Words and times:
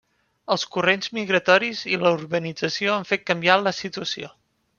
Els 0.53 0.61
corrents 0.75 1.11
migratoris 1.17 1.81
i 1.91 1.99
la 2.05 2.13
urbanització 2.15 2.95
han 2.97 3.07
fet 3.11 3.27
canviar 3.29 3.59
la 3.67 3.77
situació. 3.83 4.33